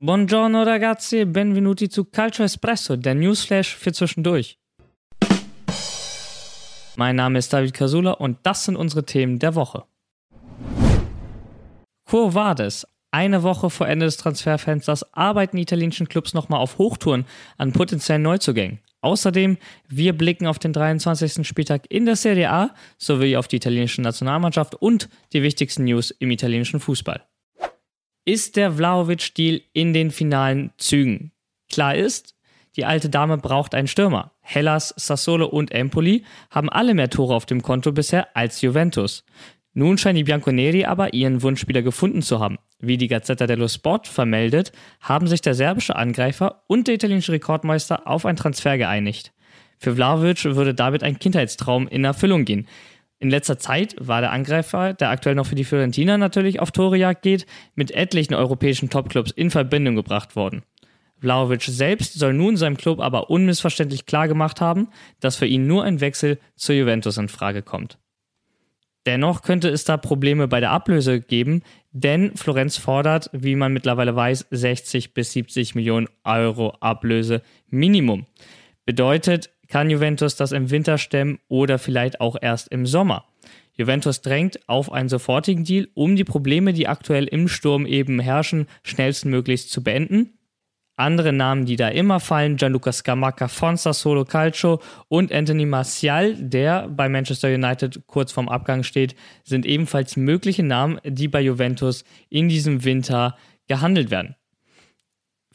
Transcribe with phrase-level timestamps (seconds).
[0.00, 4.56] Buongiorno ragazzi, benvenuti zu Calcio Espresso, der Newsflash für zwischendurch.
[6.94, 9.86] Mein Name ist David Casula und das sind unsere Themen der Woche.
[12.08, 12.86] Quo Vadis.
[13.10, 17.24] Eine Woche vor Ende des Transferfensters arbeiten die italienischen Clubs nochmal auf Hochtouren
[17.56, 18.78] an potenziellen Neuzugängen.
[19.00, 19.58] Außerdem,
[19.88, 21.44] wir blicken auf den 23.
[21.44, 26.30] Spieltag in der Serie A sowie auf die italienische Nationalmannschaft und die wichtigsten News im
[26.30, 27.24] italienischen Fußball.
[28.28, 31.32] Ist der Vlaovic-Deal in den finalen Zügen?
[31.72, 32.34] Klar ist,
[32.76, 34.32] die alte Dame braucht einen Stürmer.
[34.42, 39.24] Hellas, Sassolo und Empoli haben alle mehr Tore auf dem Konto bisher als Juventus.
[39.72, 42.58] Nun scheinen die Bianconeri aber ihren Wunschspieler gefunden zu haben.
[42.78, 48.06] Wie die Gazzetta dello Sport vermeldet, haben sich der serbische Angreifer und der italienische Rekordmeister
[48.06, 49.32] auf einen Transfer geeinigt.
[49.78, 52.68] Für Vlaovic würde damit ein Kindheitstraum in Erfüllung gehen.
[53.20, 57.22] In letzter Zeit war der Angreifer, der aktuell noch für die Fiorentina natürlich auf Torejagd
[57.22, 60.62] geht, mit etlichen europäischen Topclubs in Verbindung gebracht worden.
[61.20, 66.00] Vlaovic selbst soll nun seinem Club aber unmissverständlich klargemacht haben, dass für ihn nur ein
[66.00, 67.98] Wechsel zur Juventus in Frage kommt.
[69.04, 74.14] Dennoch könnte es da Probleme bei der Ablöse geben, denn Florenz fordert, wie man mittlerweile
[74.14, 78.26] weiß, 60 bis 70 Millionen Euro Ablöse Minimum.
[78.84, 83.24] Bedeutet, kann Juventus das im Winter stemmen oder vielleicht auch erst im Sommer?
[83.74, 88.66] Juventus drängt auf einen sofortigen Deal, um die Probleme, die aktuell im Sturm eben herrschen,
[88.82, 90.38] schnellstmöglichst zu beenden
[90.98, 96.88] andere Namen, die da immer fallen, Gianluca Scamacca von Sassuolo Calcio und Anthony Martial, der
[96.88, 99.14] bei Manchester United kurz vorm Abgang steht,
[99.44, 103.36] sind ebenfalls mögliche Namen, die bei Juventus in diesem Winter
[103.68, 104.34] gehandelt werden.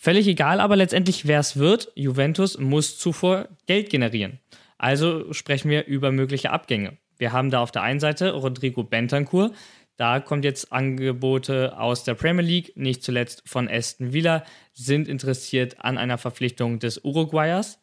[0.04, 4.40] Völlig egal aber letztendlich, wer es wird, Juventus muss zuvor Geld generieren.
[4.78, 6.98] Also sprechen wir über mögliche Abgänge.
[7.18, 9.54] Wir haben da auf der einen Seite Rodrigo Bentancur,
[9.96, 14.44] da kommt jetzt Angebote aus der Premier League, nicht zuletzt von Aston Villa,
[14.74, 17.80] sind interessiert an einer Verpflichtung des Uruguayers.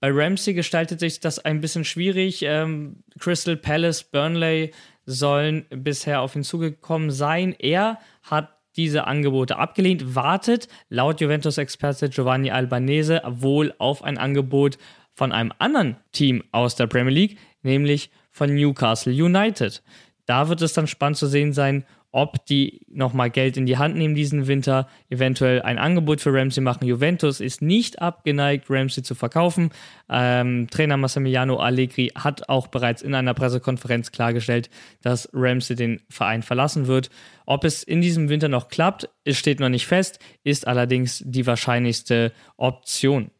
[0.00, 2.40] Bei Ramsey gestaltet sich das ein bisschen schwierig.
[2.40, 4.72] Ähm, Crystal Palace, Burnley
[5.04, 7.54] sollen bisher auf ihn zugekommen sein.
[7.58, 14.78] Er hat diese Angebote abgelehnt, wartet laut Juventus-Experte Giovanni Albanese wohl auf ein Angebot
[15.12, 19.82] von einem anderen Team aus der Premier League, nämlich von Newcastle United.
[20.26, 23.96] Da wird es dann spannend zu sehen sein, ob die nochmal Geld in die Hand
[23.96, 26.86] nehmen diesen Winter, eventuell ein Angebot für Ramsey machen.
[26.86, 29.70] Juventus ist nicht abgeneigt, Ramsey zu verkaufen.
[30.08, 34.70] Ähm, Trainer Massimiliano Allegri hat auch bereits in einer Pressekonferenz klargestellt,
[35.02, 37.10] dass Ramsey den Verein verlassen wird.
[37.46, 41.46] Ob es in diesem Winter noch klappt, es steht noch nicht fest, ist allerdings die
[41.46, 43.30] wahrscheinlichste Option.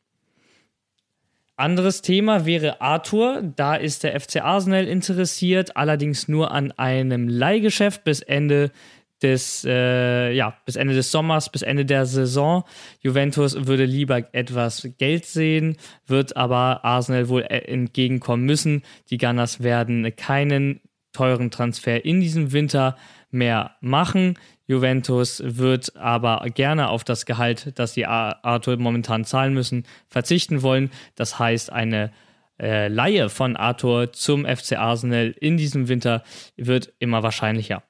[1.60, 3.42] Anderes Thema wäre Arthur.
[3.54, 8.70] Da ist der FC Arsenal interessiert, allerdings nur an einem Leihgeschäft bis Ende
[9.22, 12.64] des, äh, ja, bis Ende des Sommers, bis Ende der Saison.
[13.00, 15.76] Juventus würde lieber etwas Geld sehen,
[16.06, 18.82] wird aber Arsenal wohl äh, entgegenkommen müssen.
[19.10, 20.80] Die Gunners werden keinen
[21.12, 22.96] teuren Transfer in diesem Winter
[23.30, 24.38] mehr machen.
[24.70, 30.92] Juventus wird aber gerne auf das Gehalt, das die Arthur momentan zahlen müssen, verzichten wollen.
[31.16, 32.12] Das heißt, eine
[32.60, 36.22] äh, Laie von Arthur zum FC Arsenal in diesem Winter
[36.56, 37.82] wird immer wahrscheinlicher.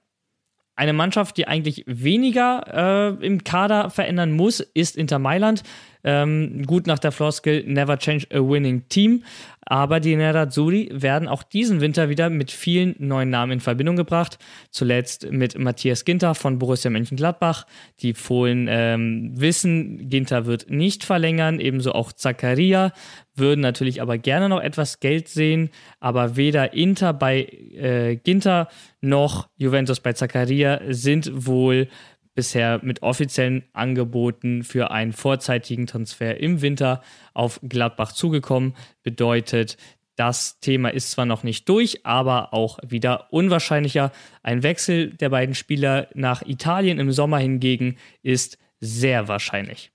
[0.74, 5.62] Eine Mannschaft, die eigentlich weniger äh, im Kader verändern muss, ist Inter Mailand.
[6.04, 9.22] Ähm, gut nach der Floskel Never Change a Winning Team.
[9.70, 14.38] Aber die Nerazzurri werden auch diesen Winter wieder mit vielen neuen Namen in Verbindung gebracht.
[14.70, 17.66] Zuletzt mit Matthias Ginter von Borussia Mönchengladbach.
[18.00, 22.92] Die Fohlen ähm, wissen, Ginter wird nicht verlängern, ebenso auch Zakaria.
[23.36, 25.70] Würden natürlich aber gerne noch etwas Geld sehen,
[26.00, 28.68] aber weder Inter bei äh, Ginter
[29.00, 31.88] noch Juventus bei Zakaria sind wohl
[32.34, 37.02] bisher mit offiziellen Angeboten für einen vorzeitigen Transfer im Winter
[37.34, 38.74] auf Gladbach zugekommen.
[39.02, 39.76] Bedeutet,
[40.16, 44.12] das Thema ist zwar noch nicht durch, aber auch wieder unwahrscheinlicher.
[44.42, 49.92] Ein Wechsel der beiden Spieler nach Italien im Sommer hingegen ist sehr wahrscheinlich.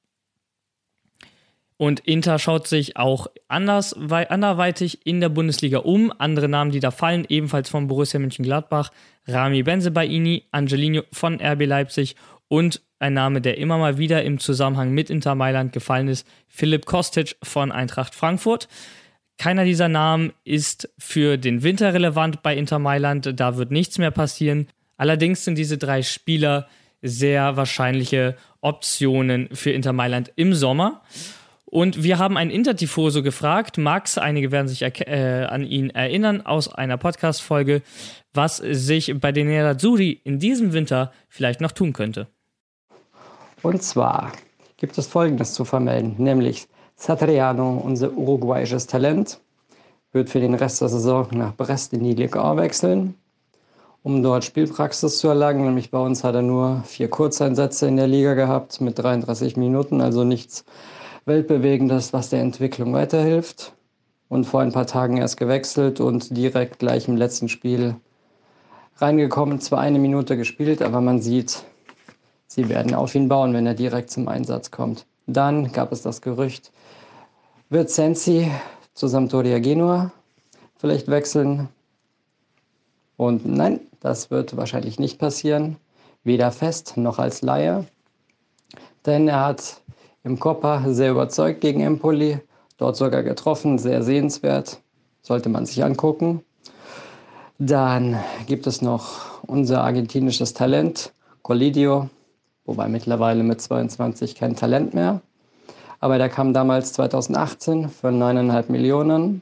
[1.77, 6.13] Und Inter schaut sich auch anders, anderweitig in der Bundesliga um.
[6.17, 8.91] Andere Namen, die da fallen, ebenfalls von Borussia Mönchengladbach,
[9.27, 12.15] Rami Benzebaini, Angelino von RB Leipzig
[12.47, 16.85] Und ein Name, der immer mal wieder im Zusammenhang mit Inter Mailand gefallen ist, Philipp
[16.85, 18.69] Kostic von Eintracht Frankfurt.
[19.37, 24.11] Keiner dieser Namen ist für den Winter relevant bei Inter Mailand, da wird nichts mehr
[24.11, 24.67] passieren.
[24.95, 26.69] Allerdings sind diese drei Spieler
[27.01, 31.01] sehr wahrscheinliche Optionen für Inter Mailand im Sommer.
[31.75, 36.73] Und wir haben einen Intertifoso gefragt, Max, einige werden sich äh, an ihn erinnern aus
[36.73, 37.81] einer Podcast-Folge,
[38.33, 42.27] was sich bei den Nerazzurri in diesem Winter vielleicht noch tun könnte.
[43.61, 44.31] Und zwar
[44.77, 49.41] gibt es Folgendes zu vermelden, nämlich Satriano, unser uruguayisches Talent,
[50.13, 53.15] wird für den Rest der Saison nach Brest in die Liga wechseln,
[54.01, 55.65] um dort Spielpraxis zu erlangen.
[55.65, 59.99] Nämlich bei uns hat er nur vier Kurzeinsätze in der Liga gehabt mit 33 Minuten,
[59.99, 60.63] also nichts
[61.25, 63.73] Weltbewegendes, was der Entwicklung weiterhilft.
[64.27, 67.95] Und vor ein paar Tagen erst gewechselt und direkt gleich im letzten Spiel
[68.97, 69.59] reingekommen.
[69.59, 71.63] Zwar eine Minute gespielt, aber man sieht,
[72.47, 75.05] sie werden auf ihn bauen, wenn er direkt zum Einsatz kommt.
[75.27, 76.71] Dann gab es das Gerücht,
[77.69, 78.51] wird Sensi
[78.93, 80.11] zu Sampdoria Genua
[80.77, 81.69] vielleicht wechseln?
[83.17, 85.77] Und nein, das wird wahrscheinlich nicht passieren,
[86.23, 87.85] weder fest noch als Laie.
[89.05, 89.81] Denn er hat
[90.25, 92.39] im Coppa sehr überzeugt gegen Empoli,
[92.77, 94.81] dort sogar getroffen, sehr sehenswert,
[95.21, 96.41] sollte man sich angucken.
[97.59, 101.13] Dann gibt es noch unser argentinisches Talent,
[101.43, 102.09] Colidio,
[102.65, 105.21] wobei mittlerweile mit 22 kein Talent mehr.
[105.99, 109.41] Aber der kam damals 2018 für 9,5 Millionen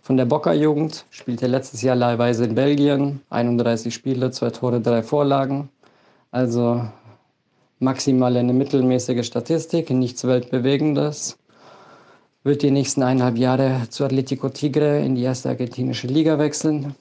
[0.00, 5.68] von der Bocker-Jugend, spielte letztes Jahr leihweise in Belgien, 31 Spiele, zwei Tore, drei Vorlagen.
[6.30, 6.82] Also
[7.80, 11.38] maximal eine mittelmäßige Statistik, nichts Weltbewegendes.
[12.44, 16.94] Wird die nächsten eineinhalb Jahre zu Atletico Tigre in die erste argentinische Liga wechseln.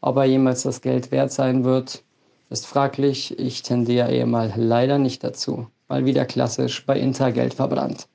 [0.00, 2.02] Ob er jemals das Geld wert sein wird,
[2.50, 3.38] ist fraglich.
[3.38, 5.66] Ich tendiere eher mal leider nicht dazu.
[5.88, 8.08] Mal wieder klassisch bei Inter Geld verbrannt.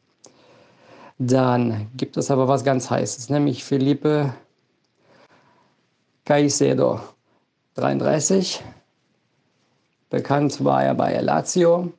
[1.17, 4.33] Dann gibt es aber was ganz Heißes, nämlich Felipe
[6.25, 6.99] Caicedo,
[7.75, 8.61] 33.
[10.11, 11.93] Bekannt war er bei Lazio,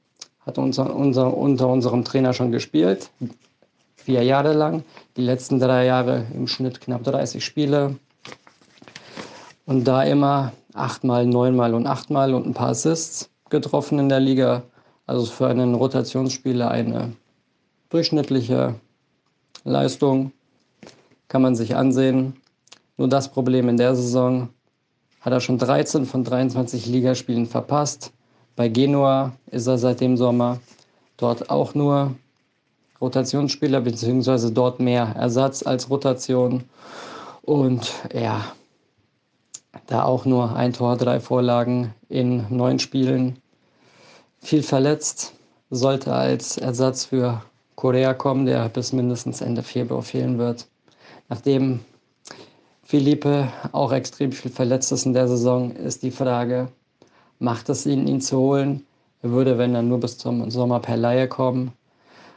[0.44, 3.09] hat unser, unser, unter unserem Trainer schon gespielt,
[3.97, 4.85] vier Jahre lang.
[5.17, 7.97] Die letzten drei Jahre im Schnitt knapp 30 Spiele.
[9.64, 14.62] Und da immer achtmal, neunmal und achtmal und ein paar Assists getroffen in der Liga.
[15.06, 17.15] Also für einen Rotationsspieler eine
[17.88, 18.75] durchschnittliche
[19.65, 20.32] Leistung.
[21.29, 22.35] Kann man sich ansehen.
[22.99, 24.50] Nur das Problem in der Saison
[25.22, 28.12] hat er schon 13 von 23 Ligaspielen verpasst.
[28.56, 30.60] Bei Genua ist er seit dem Sommer
[31.16, 32.14] dort auch nur
[33.00, 36.64] Rotationsspieler, beziehungsweise dort mehr Ersatz als Rotation.
[37.42, 38.44] Und ja,
[39.86, 43.38] da auch nur ein Tor, drei Vorlagen in neun Spielen.
[44.40, 45.34] Viel verletzt,
[45.70, 47.42] sollte als Ersatz für
[47.76, 50.66] Korea kommen, der bis mindestens Ende Februar fehlen wird.
[51.28, 51.80] Nachdem
[52.93, 56.69] Philippe auch extrem viel verletzt ist in der Saison, ist die Frage,
[57.39, 58.85] macht es ihn, ihn zu holen?
[59.23, 61.73] Er würde, wenn dann nur bis zum Sommer per Laie kommen.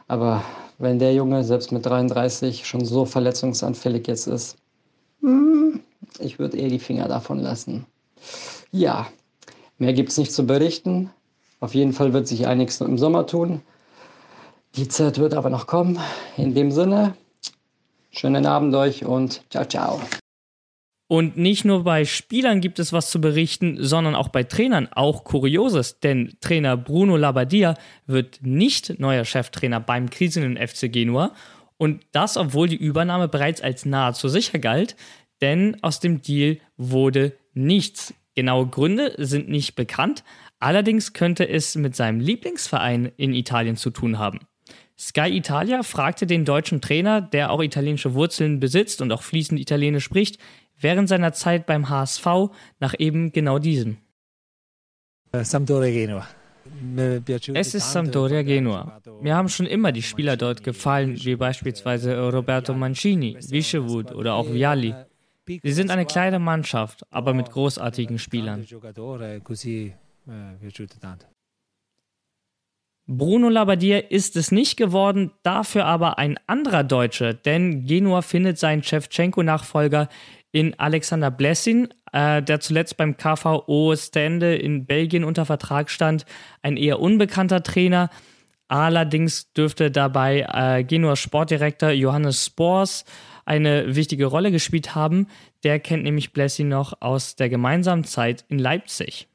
[0.08, 0.42] Aber
[0.78, 4.56] wenn der Junge selbst mit 33 schon so verletzungsanfällig jetzt ist,
[5.20, 5.82] hm,
[6.20, 7.84] ich würde eher die Finger davon lassen.
[8.72, 9.08] Ja,
[9.76, 11.10] mehr gibt es nicht zu berichten.
[11.60, 13.60] Auf jeden Fall wird sich einiges im Sommer tun.
[14.76, 15.98] Die Zeit wird aber noch kommen.
[16.38, 17.14] In dem Sinne,
[18.10, 20.00] schönen Abend euch und ciao, ciao.
[21.08, 25.22] Und nicht nur bei Spielern gibt es was zu berichten, sondern auch bei Trainern, auch
[25.22, 27.74] Kurioses, denn Trainer Bruno Labbadia
[28.06, 31.32] wird nicht neuer Cheftrainer beim krisenden FC Genua
[31.76, 34.96] und das, obwohl die Übernahme bereits als nahezu sicher galt,
[35.40, 38.14] denn aus dem Deal wurde nichts.
[38.34, 40.24] Genaue Gründe sind nicht bekannt,
[40.58, 44.40] allerdings könnte es mit seinem Lieblingsverein in Italien zu tun haben.
[44.98, 50.04] Sky Italia fragte den deutschen Trainer, der auch italienische Wurzeln besitzt und auch fließend Italienisch
[50.04, 50.38] spricht,
[50.78, 52.26] während seiner Zeit beim HSV
[52.80, 53.98] nach eben genau diesem.
[55.32, 56.26] Äh, Sampdoria Genua.
[57.54, 59.00] Es ist Sampdoria Genua.
[59.20, 64.50] Mir haben schon immer die Spieler dort gefallen, wie beispielsweise Roberto Mancini, Vischewood oder auch
[64.52, 64.94] Vialli.
[65.46, 68.66] Sie sind eine kleine Mannschaft, aber mit großartigen Spielern.
[73.08, 78.82] Bruno Labbadia ist es nicht geworden, dafür aber ein anderer Deutscher, denn Genua findet seinen
[78.82, 80.08] Chevchenko-Nachfolger
[80.50, 86.26] in Alexander Blessin, äh, der zuletzt beim KVO Stende in Belgien unter Vertrag stand,
[86.62, 88.10] ein eher unbekannter Trainer.
[88.66, 93.04] Allerdings dürfte dabei äh, Genuas Sportdirektor Johannes Spors
[93.44, 95.28] eine wichtige Rolle gespielt haben.
[95.62, 99.28] Der kennt nämlich Blessin noch aus der gemeinsamen Zeit in Leipzig.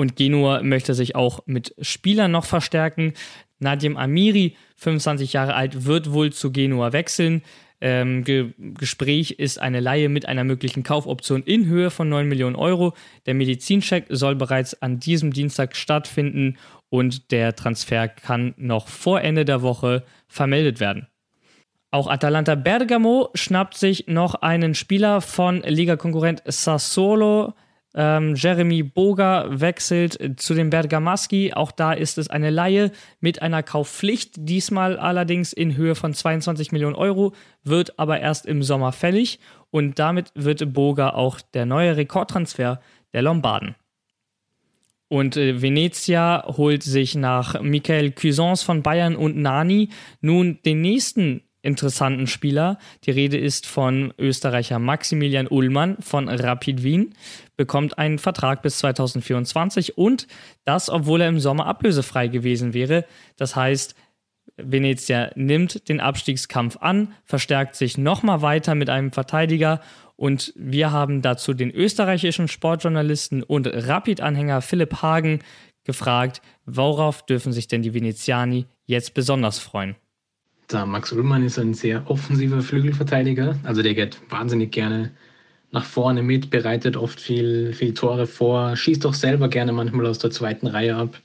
[0.00, 3.12] Und Genua möchte sich auch mit Spielern noch verstärken.
[3.58, 7.42] Nadim Amiri, 25 Jahre alt, wird wohl zu Genua wechseln.
[7.82, 12.56] Ähm, Ge Gespräch ist eine Laie mit einer möglichen Kaufoption in Höhe von 9 Millionen
[12.56, 12.94] Euro.
[13.26, 16.56] Der Medizincheck soll bereits an diesem Dienstag stattfinden
[16.88, 21.08] und der Transfer kann noch vor Ende der Woche vermeldet werden.
[21.90, 27.52] Auch Atalanta Bergamo schnappt sich noch einen Spieler von Ligakonkurrent Sassolo.
[27.94, 31.52] Ähm, Jeremy Boga wechselt zu den Bergamaschi.
[31.54, 36.70] Auch da ist es eine Laie mit einer Kaufpflicht, diesmal allerdings in Höhe von 22
[36.72, 41.96] Millionen Euro, wird aber erst im Sommer fällig und damit wird Boga auch der neue
[41.96, 42.80] Rekordtransfer
[43.12, 43.74] der Lombarden.
[45.08, 49.88] Und äh, Venezia holt sich nach Michael Cuisance von Bayern und Nani
[50.20, 52.78] nun den nächsten interessanten Spieler.
[53.04, 57.14] Die Rede ist von Österreicher Maximilian Ullmann von Rapid Wien,
[57.56, 60.26] bekommt einen Vertrag bis 2024 und
[60.64, 63.04] das, obwohl er im Sommer ablösefrei gewesen wäre.
[63.36, 63.94] Das heißt,
[64.56, 69.80] Venezia nimmt den Abstiegskampf an, verstärkt sich nochmal weiter mit einem Verteidiger
[70.16, 75.40] und wir haben dazu den österreichischen Sportjournalisten und Rapid-Anhänger Philipp Hagen
[75.84, 79.96] gefragt, worauf dürfen sich denn die Veneziani jetzt besonders freuen?
[80.72, 83.58] Der Max Ullmann ist ein sehr offensiver Flügelverteidiger.
[83.64, 85.10] Also der geht wahnsinnig gerne
[85.72, 90.18] nach vorne mit, bereitet oft viel, viel Tore vor, schießt auch selber gerne manchmal aus
[90.18, 91.18] der zweiten Reihe ab.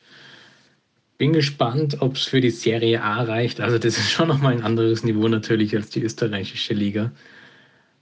[1.18, 3.62] Bin gespannt, ob es für die Serie A reicht.
[3.62, 7.12] Also das ist schon nochmal ein anderes Niveau natürlich als die österreichische Liga.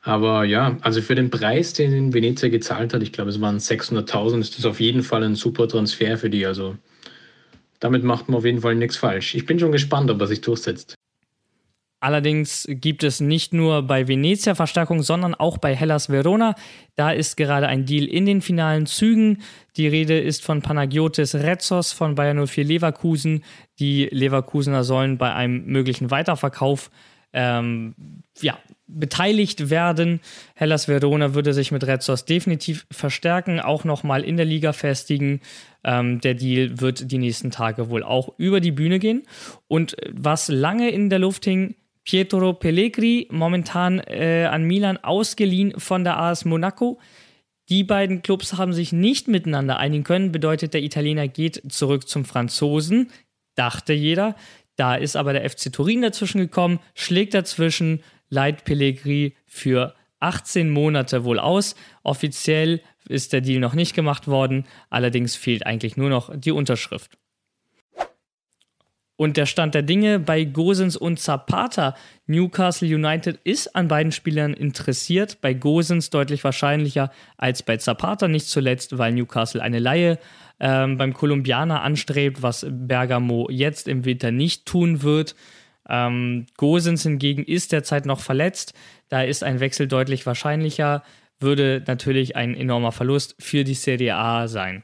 [0.02, 4.40] Aber ja, also für den Preis, den Venezia gezahlt hat, ich glaube es waren 600.000,
[4.40, 6.46] ist das auf jeden Fall ein super Transfer für die.
[6.46, 6.78] Also
[7.80, 9.36] damit macht man auf jeden Fall nichts falsch.
[9.36, 10.96] Ich bin schon gespannt, ob er sich durchsetzt.
[12.04, 16.54] Allerdings gibt es nicht nur bei Venezia Verstärkung, sondern auch bei Hellas Verona.
[16.98, 19.42] Da ist gerade ein Deal in den finalen Zügen.
[19.78, 23.46] Die Rede ist von Panagiotis Retzos von Bayern 04 Leverkusen.
[23.80, 26.92] Die Leverkusener sollen bei einem möglichen Weiterverkauf
[27.32, 27.96] ähm,
[28.42, 30.20] ja, beteiligt werden.
[30.56, 35.40] Hellas Verona würde sich mit Retzos definitiv verstärken, auch nochmal in der Liga festigen.
[35.86, 39.24] Ähm, der Deal wird die nächsten Tage wohl auch über die Bühne gehen.
[39.70, 46.04] Und was lange in der Luft hing, Pietro Pellegri, momentan äh, an Milan ausgeliehen von
[46.04, 47.00] der AS Monaco.
[47.70, 52.26] Die beiden Clubs haben sich nicht miteinander einigen können, bedeutet, der Italiener geht zurück zum
[52.26, 53.10] Franzosen,
[53.56, 54.36] dachte jeder.
[54.76, 61.24] Da ist aber der FC Turin dazwischen gekommen, schlägt dazwischen, leiht Pellegri für 18 Monate
[61.24, 61.76] wohl aus.
[62.02, 67.18] Offiziell ist der Deal noch nicht gemacht worden, allerdings fehlt eigentlich nur noch die Unterschrift.
[69.16, 71.96] Und der Stand der Dinge bei Gosens und Zapata.
[72.26, 75.40] Newcastle United ist an beiden Spielern interessiert.
[75.42, 80.18] Bei Gosens deutlich wahrscheinlicher als bei Zapata, nicht zuletzt, weil Newcastle eine Laie
[80.60, 85.36] ähm, beim Kolumbianer anstrebt, was Bergamo jetzt im Winter nicht tun wird.
[85.88, 88.74] Ähm, Gosens hingegen ist derzeit noch verletzt.
[89.10, 91.04] Da ist ein Wechsel deutlich wahrscheinlicher,
[91.40, 94.84] würde natürlich ein enormer Verlust für die Serie A sein.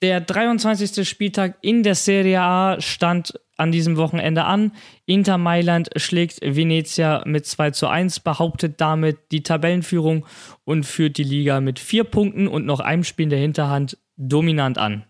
[0.00, 1.08] Der 23.
[1.08, 4.70] Spieltag in der Serie A stand an diesem Wochenende an.
[5.06, 10.24] Inter Mailand schlägt Venezia mit 2 zu 1, behauptet damit die Tabellenführung
[10.64, 14.78] und führt die Liga mit vier Punkten und noch einem Spiel in der Hinterhand dominant
[14.78, 15.04] an.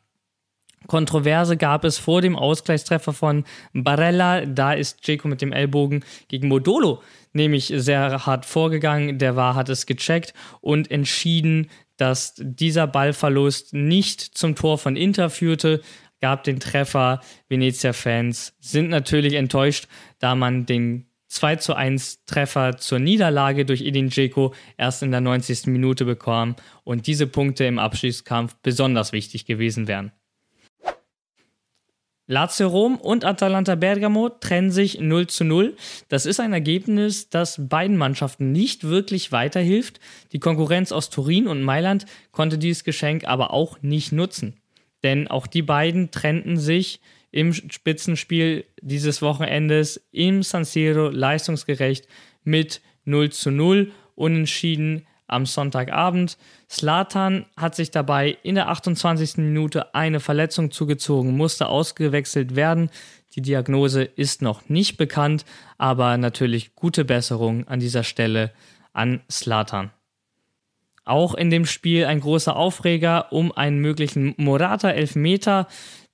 [0.87, 4.47] Kontroverse gab es vor dem Ausgleichstreffer von Barella.
[4.47, 7.03] Da ist Jaco mit dem Ellbogen gegen Modolo
[7.33, 9.19] nämlich sehr hart vorgegangen.
[9.19, 15.29] Der war, hat es gecheckt und entschieden, dass dieser Ballverlust nicht zum Tor von Inter
[15.29, 15.83] führte,
[16.21, 17.21] gab den Treffer.
[17.49, 19.87] Venezia-Fans sind natürlich enttäuscht,
[20.19, 25.21] da man den 2 zu 1 Treffer zur Niederlage durch Edin Dzeko erst in der
[25.21, 25.67] 90.
[25.67, 30.13] Minute bekam und diese Punkte im Abschießkampf besonders wichtig gewesen wären.
[32.31, 35.75] Lazio Rom und Atalanta Bergamo trennen sich 0 zu 0.
[36.11, 39.99] Das ist ein Ergebnis, das beiden Mannschaften nicht wirklich weiterhilft.
[40.33, 44.61] Die Konkurrenz aus Turin und Mailand konnte dieses Geschenk aber auch nicht nutzen.
[45.03, 52.09] Denn auch die beiden trennten sich im Spitzenspiel dieses Wochenendes im San Siro leistungsgerecht
[52.45, 56.37] mit 0 zu 0 unentschieden am Sonntagabend.
[56.69, 59.37] Slatan hat sich dabei in der 28.
[59.37, 62.91] Minute eine Verletzung zugezogen, musste ausgewechselt werden.
[63.35, 65.45] Die Diagnose ist noch nicht bekannt,
[65.77, 68.53] aber natürlich gute Besserung an dieser Stelle
[68.93, 69.91] an Slatan.
[71.05, 75.67] Auch in dem Spiel ein großer Aufreger um einen möglichen Morata-Elfmeter.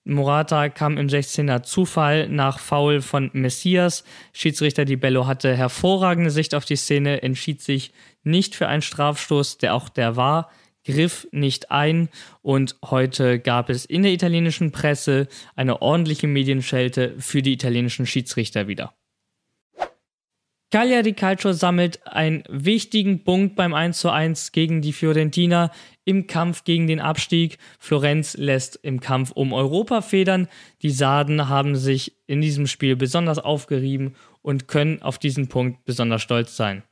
[0.04, 4.04] Morata kam im 16er Zufall nach Foul von Messias.
[4.34, 7.92] Schiedsrichter Di Bello hatte hervorragende Sicht auf die Szene, entschied sich
[8.22, 10.50] nicht für einen Strafstoß, der auch der war,
[10.84, 12.10] griff nicht ein
[12.42, 18.68] und heute gab es in der italienischen Presse eine ordentliche Medienschelte für die italienischen Schiedsrichter
[18.68, 18.92] wieder.
[20.74, 25.70] Cagliari Calcio sammelt einen wichtigen Punkt beim 1:1 gegen die Fiorentina
[26.04, 27.58] im Kampf gegen den Abstieg.
[27.78, 30.48] Florenz lässt im Kampf um Europa federn.
[30.82, 36.22] Die Sarden haben sich in diesem Spiel besonders aufgerieben und können auf diesen Punkt besonders
[36.22, 36.82] stolz sein.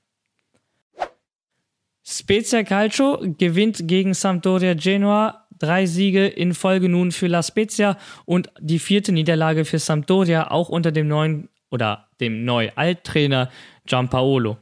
[2.05, 5.49] Spezia Calcio gewinnt gegen Sampdoria Genua.
[5.59, 10.69] Drei Siege in Folge nun für La Spezia und die vierte Niederlage für Sampdoria, auch
[10.69, 13.51] unter dem neuen oder dem Neu-Alt-Trainer
[13.87, 14.59] Giampaolo.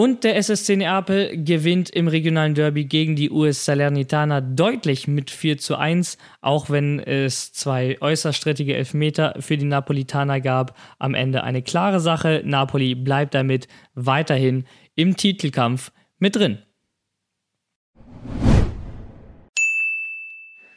[0.00, 5.58] Und der SSC Neapel gewinnt im regionalen Derby gegen die US Salernitana deutlich mit 4
[5.58, 10.74] zu 1, auch wenn es zwei äußerst strittige Elfmeter für die Napolitaner gab.
[10.98, 12.40] Am Ende eine klare Sache.
[12.46, 16.62] Napoli bleibt damit weiterhin im Titelkampf mit drin.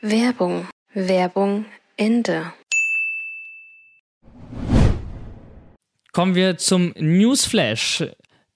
[0.02, 1.64] Werbung, Werbung,
[1.96, 2.52] Ende.
[6.14, 8.04] Kommen wir zum Newsflash.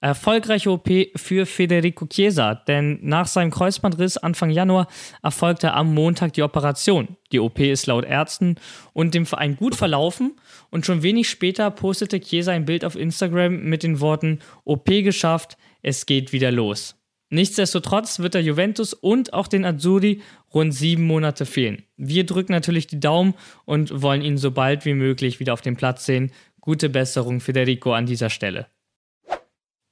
[0.00, 4.86] Erfolgreiche OP für Federico Chiesa, denn nach seinem Kreuzbandriss Anfang Januar
[5.24, 7.16] erfolgte am Montag die Operation.
[7.32, 8.60] Die OP ist laut Ärzten
[8.92, 10.36] und dem Verein gut verlaufen
[10.70, 15.56] und schon wenig später postete Chiesa ein Bild auf Instagram mit den Worten OP geschafft,
[15.82, 16.94] es geht wieder los.
[17.30, 20.22] Nichtsdestotrotz wird der Juventus und auch den Azzurri
[20.54, 21.82] rund sieben Monate fehlen.
[21.96, 23.34] Wir drücken natürlich die Daumen
[23.66, 26.32] und wollen ihn so bald wie möglich wieder auf dem Platz sehen.
[26.60, 28.66] Gute Besserung, Federico, an dieser Stelle.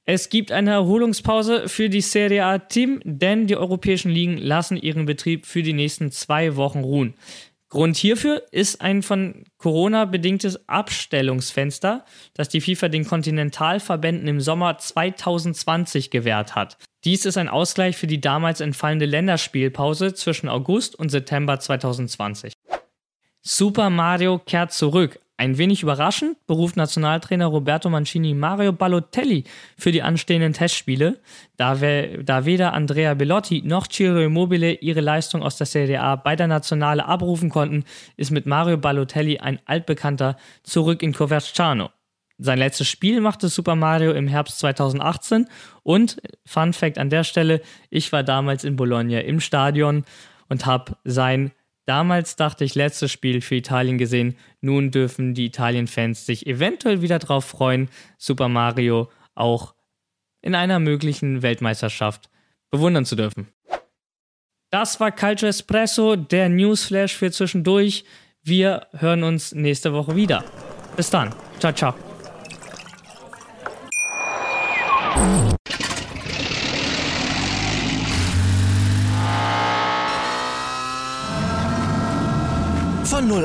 [0.09, 5.05] Es gibt eine Erholungspause für die Serie A Team, denn die europäischen Ligen lassen ihren
[5.05, 7.15] Betrieb für die nächsten zwei Wochen ruhen.
[7.69, 14.77] Grund hierfür ist ein von Corona bedingtes Abstellungsfenster, das die FIFA den Kontinentalverbänden im Sommer
[14.77, 16.77] 2020 gewährt hat.
[17.03, 22.53] Dies ist ein Ausgleich für die damals entfallende Länderspielpause zwischen August und September 2020.
[23.41, 25.19] Super Mario kehrt zurück.
[25.39, 29.43] Ein wenig überraschend beruft Nationaltrainer Roberto Mancini Mario Balotelli
[29.77, 31.19] für die anstehenden Testspiele,
[31.57, 36.15] da, we da weder Andrea Bellotti noch Ciro Immobile ihre Leistung aus der Serie A
[36.15, 37.83] bei der Nationale abrufen konnten,
[38.15, 41.91] ist mit Mario Balotelli ein altbekannter zurück in Coverciano.
[42.39, 45.47] Sein letztes Spiel machte Super Mario im Herbst 2018
[45.83, 50.03] und Fun Fact an der Stelle, ich war damals in Bologna im Stadion
[50.49, 51.51] und habe sein
[51.87, 54.37] Damals dachte ich, letztes Spiel für Italien gesehen.
[54.59, 59.73] Nun dürfen die Italien-Fans sich eventuell wieder darauf freuen, Super Mario auch
[60.41, 62.29] in einer möglichen Weltmeisterschaft
[62.71, 63.47] bewundern zu dürfen.
[64.69, 68.03] Das war Culture Espresso, der Newsflash für zwischendurch.
[68.43, 70.43] Wir hören uns nächste Woche wieder.
[70.97, 71.33] Bis dann.
[71.59, 72.06] Ciao, ciao.